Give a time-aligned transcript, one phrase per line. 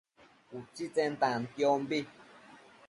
[0.57, 1.99] utsitsen tantiombi